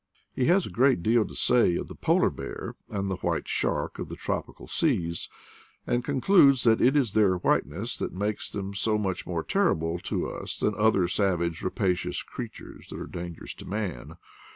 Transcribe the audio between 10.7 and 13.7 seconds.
other savage rapacious creatures that are dan gerous to